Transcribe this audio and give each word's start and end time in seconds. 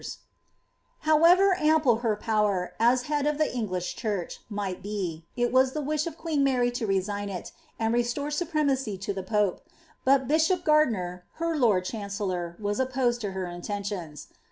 Howerer 1.05 1.59
ample 1.59 1.97
her 1.97 2.15
power, 2.15 2.73
aa 2.79 2.97
head 3.03 3.27
of 3.27 3.37
the 3.37 3.53
English 3.55 3.95
Church, 3.95 4.39
m^gfai 4.51 4.81
h^ 4.83 5.23
it 5.35 5.51
waa 5.53 5.63
the 5.65 5.79
wish 5.83 6.07
of 6.07 6.17
queen 6.17 6.43
Maiy 6.43 6.73
to 6.73 6.87
resign 6.87 7.29
it, 7.29 7.51
and 7.77 7.93
restore 7.93 8.29
^supmaacj 8.29 8.97
is 8.99 9.15
the 9.15 9.21
pope; 9.21 9.61
but 10.03 10.27
bishop 10.27 10.63
Gardiner, 10.63 11.25
her 11.33 11.55
lord 11.55 11.85
duuioellor, 11.85 12.59
was 12.59 12.79
ouioaed 12.79 13.19
to 13.19 13.31
her 13.33 13.45
intentifms. 13.45 14.25